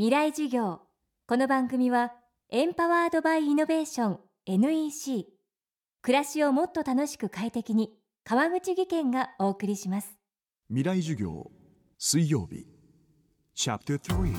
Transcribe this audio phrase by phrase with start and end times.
[0.00, 0.80] 未来授業。
[1.26, 2.14] この番組は
[2.48, 5.26] エンパワードバイイノベーション NEC
[6.00, 7.90] 暮らしをもっと楽しく快適に
[8.24, 10.16] 川口義賢がお送りします。
[10.68, 11.50] 未来授業
[11.98, 12.66] 水曜日。
[13.54, 14.34] チャプター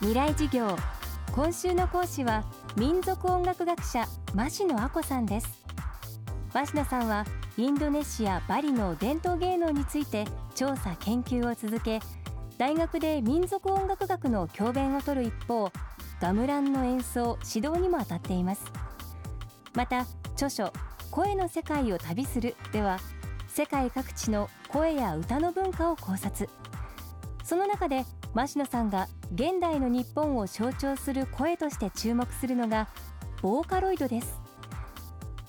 [0.00, 0.76] 未来授業。
[1.30, 2.42] 今週の講師は
[2.76, 4.04] 民族音楽学者
[4.34, 5.48] 増野亜子さんです。
[6.52, 7.24] 増野さんは
[7.56, 10.24] インドネシア・バリの伝統芸能について
[10.56, 12.00] 調査研究を続け
[12.58, 15.70] 大学で民族音楽学の教鞭を取る一方
[16.20, 18.64] ガムランの演奏指導にも当たっています。
[19.74, 20.72] また著書
[21.12, 22.98] 「声の世界を旅する」では
[23.46, 26.50] 世界各地の声や歌の文化を考察。
[27.44, 32.88] その中で増野さんが現代の日本を象徴する声として注目するのが
[33.40, 34.40] ボーカロイドです。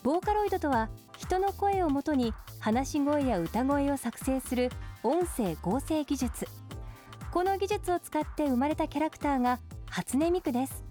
[0.03, 4.69] ボーカロイドとは人の声をもとに話し声や歌声を作成する
[5.01, 6.47] 音声合成技術。
[7.31, 10.83] この技術を使って生まれたキャラクターが初音ミクです。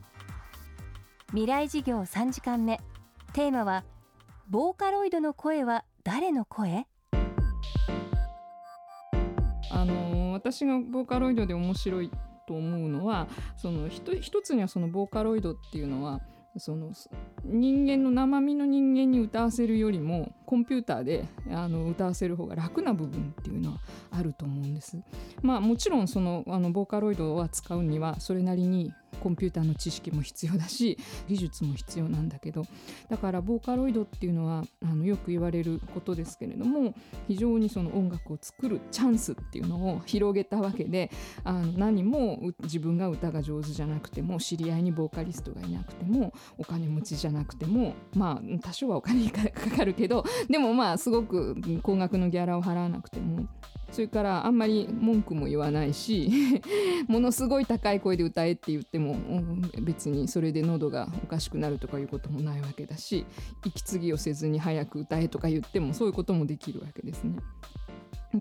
[1.30, 2.80] 未来事業3時間目。
[3.33, 3.84] テーマは
[4.48, 6.86] ボーカロイドの声は誰の声？
[9.70, 12.11] あの私がボーカロイドで面白い
[12.47, 16.20] と思うのはその一つにはそのボーカロイドっていうのは
[16.56, 16.92] その
[17.44, 23.78] 人間の生身の人間に歌わせるよりもコンピューターであの歌わせる方が楽な部分っていうのは
[24.10, 24.98] あると思うんです。
[25.42, 32.64] まあもちろんそのあのボーカロイドは使うにはそれなりにコンピューターの知識も必要だし技術も必要なんだけど
[33.09, 36.95] だからボーカロイドっていうのはあのよく言われることですけれども
[37.27, 41.11] 非常にその音楽を作るチャンスっていうのを広げたわけで
[41.45, 53.47] あの何も自分が歌が上手じゃなくても知り合いにボーカリストがいなくてもお金持ちじゃなくてもまあ多少はお金かかるけどでもまあすごく高額のギャラを払わなくても
[53.91, 56.31] それからあんまり文句も言わないし
[57.08, 59.17] ものすごい高い声で歌えって言っても
[59.80, 63.25] 別にそれで喉がおかしくなるとかいうこともないわけだし
[63.64, 67.36] 息継ぎをせずに早く歌えとか言ってもそういうこともできるわけですね。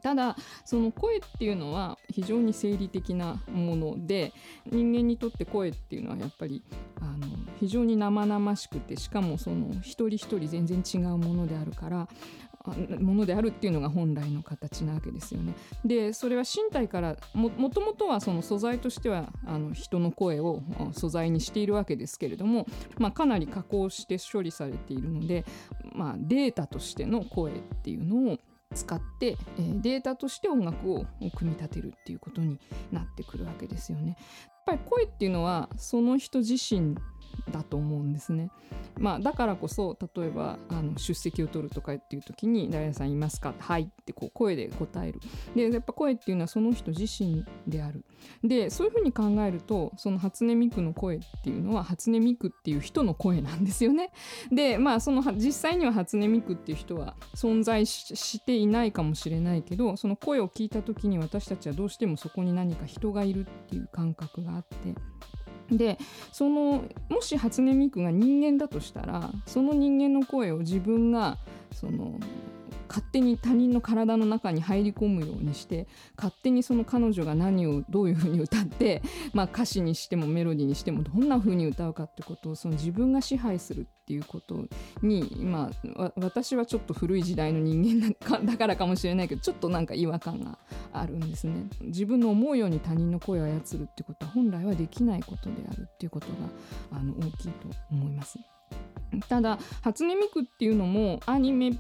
[0.02, 0.36] ただ
[0.66, 4.34] その声っていうのは非常に生理的なもので
[4.70, 6.62] 人間にとって声っていうのはやっぱり
[7.00, 7.28] あの
[7.60, 12.10] 非常に生々しくてしかもその一人一人全然違うものであるから
[13.00, 15.54] ものであるっていうのが本来の形なわけですよね。
[15.86, 20.62] でそれは身体からももともとはその素材としてはあの人の声を
[20.94, 22.66] 素材にしているわけですけれども、
[22.98, 25.46] まあ、かなり加工して処理されているので、
[25.94, 28.38] まあ、データとしての声っていうのを
[28.74, 32.60] 使って、え、データとして音楽を組み立てるっていうことに
[32.92, 34.10] なってくるわけですよね。
[34.10, 34.18] やっ
[34.66, 36.98] ぱり声っていうのはその人自身
[37.52, 38.52] だと思うんですね。
[39.00, 45.20] まあ、だからこそ例えばあの出席を取るとかっていう時に「誰々さんいますか?」はい」ってこう声で答える。
[45.56, 48.04] でやっぱ声っていうのはその人自身である。
[48.44, 54.12] でそういうふうに考えるとその初音ミクの声っていうのは初音ミクっていう人の声なんですよね。
[54.52, 64.96] でまあその実際には初音ミクっていう人は存在していないかもしれないけどその声を聞いた時に私たちはどうしてもそこに何か人がいるっていう感覚があって。
[65.72, 65.98] で
[66.32, 71.38] そのもし初音ミクが人間だとしたらその人間の声を自分が
[71.74, 72.20] その
[72.88, 79.02] 勝手に他人の体の中に入り込むようにして勝手にその彼女が何をどういうふうに歌って、
[79.34, 84.66] まあ、歌詞にしてもメロディーにしてもどんなふうに歌うかってことをその自分が支配するっていうこと
[85.02, 90.58] に、まあ、私はちょっと古い時代の人間だからかもしれないけどちょっとなんか違和感が
[90.94, 91.68] あるんですね。
[91.82, 98.40] 自分の思うように他人の声を操るってことは本来はできないことであるっていうことがあの大きいと思います。
[99.30, 101.72] ただ初音ミクっていうのもアニメ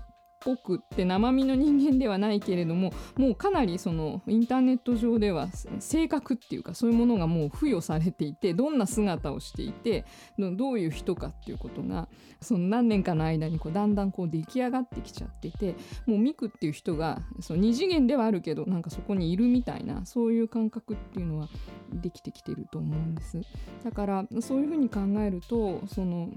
[0.47, 5.49] ぽくって生身の人間ではないけれどももうかなりそのインターネット上では
[5.79, 10.05] 性格っていうかそういうものがもう付与されていてどんな姿をしていて
[10.37, 12.07] どういう人かっていうことが
[12.39, 15.75] その何年かの間にこうだんだんこう出来上がってきちゃってて
[16.05, 21.49] もうミクっていう人がその二次元ではあるけどなんかそこにいるみたいなそういう感覚っていうのは
[21.91, 23.41] できてきてると思うんです。
[23.83, 26.29] だからそういうふうに考えるとその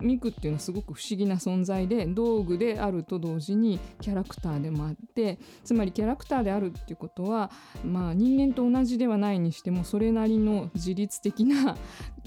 [0.00, 7.50] ミクっていうのはすごく不思議な存在で道具であると同時にキャラクターでもあってつまりキャラクターであるっていうことは、
[7.84, 11.76] まあ、人間と同じではないにしてもそれなりの自律的な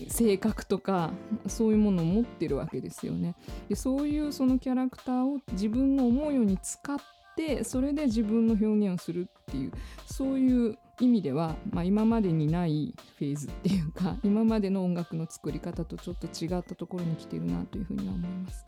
[0.07, 1.11] 性格とか
[1.47, 3.35] そういうものを持ってるわけですよね。
[3.69, 6.97] でそういうそのキャラクターを自分の思うように使っ
[7.35, 9.71] てそれで自分の表現をするっていう
[10.05, 18.65] そういう意味では、まあ、今までにないフェーズっていうか 今までの音楽の作り方とちょっと違ったところに来てるなというふうには思います。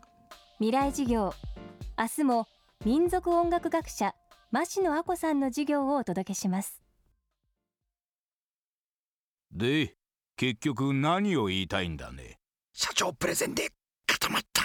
[0.58, 1.32] 未来授業。
[1.98, 2.46] 明日も
[2.84, 4.14] 民族音楽学者
[4.52, 6.82] 増野亜子さんの授業をお届けします。
[9.52, 9.96] で
[10.36, 12.38] 結局何を言いたいんだね？
[12.72, 13.70] 社長プレゼンで
[14.06, 14.62] 固まった。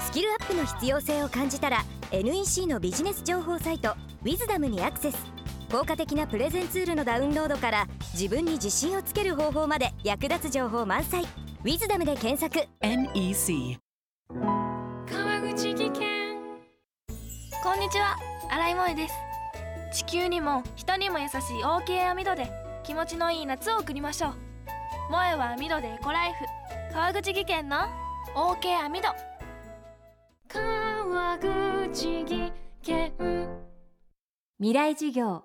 [0.00, 3.90] スキルアップの必要性を感じたら NEC のビジネス情報サイト
[4.22, 5.35] 「ウィズダムにアクセス
[5.70, 11.24] 効果的なプレゼンツールのダウンロードから自分に自信をつける方法まで役立つ情報満載
[11.64, 12.68] 「ウィズダムで検索。
[12.80, 13.78] NEC
[14.30, 16.36] 川口技研
[17.62, 18.16] こんにちは。
[18.48, 19.14] 新井萌です。
[19.92, 22.50] 地球にも人にも優しい OK 網戸で
[22.84, 24.34] 気持ちのいい夏を送りましょう。
[25.08, 26.44] 萌えは網戸でエコライフ。
[26.92, 27.78] 川口技研の
[28.34, 29.08] OK 網戸
[30.48, 32.52] 川口技
[32.82, 33.12] 研。
[34.58, 35.44] 未来授業